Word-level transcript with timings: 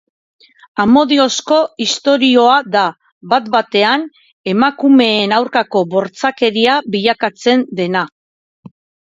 Amodiozko 0.83 1.57
istorioa 1.85 2.55
da, 2.75 2.81
bat-batean 3.33 4.07
emakumeen 4.55 5.37
aurkako 5.39 5.85
bortzakeria 5.93 6.81
bilakatzen 6.97 7.65
dena. 7.83 8.05